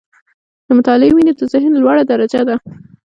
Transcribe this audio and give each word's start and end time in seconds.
•د 0.67 0.69
مطالعې 0.77 1.11
مینه، 1.17 1.33
د 1.35 1.41
ذهن 1.53 1.73
لوړه 1.81 2.03
درجه 2.11 2.41
ده. 2.49 2.55